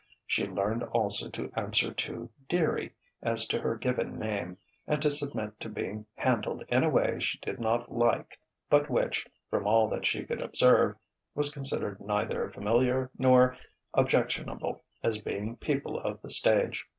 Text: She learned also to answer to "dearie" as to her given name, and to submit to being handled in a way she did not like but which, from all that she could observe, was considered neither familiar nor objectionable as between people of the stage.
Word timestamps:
She 0.25 0.47
learned 0.47 0.81
also 0.81 1.29
to 1.29 1.51
answer 1.55 1.93
to 1.93 2.27
"dearie" 2.49 2.93
as 3.21 3.47
to 3.49 3.59
her 3.61 3.75
given 3.77 4.17
name, 4.17 4.57
and 4.87 4.99
to 4.99 5.11
submit 5.11 5.59
to 5.59 5.69
being 5.69 6.07
handled 6.15 6.63
in 6.69 6.81
a 6.83 6.89
way 6.89 7.19
she 7.19 7.37
did 7.37 7.59
not 7.59 7.91
like 7.91 8.39
but 8.67 8.89
which, 8.89 9.27
from 9.51 9.67
all 9.67 9.87
that 9.89 10.07
she 10.07 10.25
could 10.25 10.41
observe, 10.41 10.95
was 11.35 11.51
considered 11.51 11.99
neither 11.99 12.49
familiar 12.49 13.11
nor 13.19 13.55
objectionable 13.93 14.81
as 15.03 15.19
between 15.19 15.57
people 15.57 15.99
of 15.99 16.19
the 16.23 16.31
stage. 16.31 16.87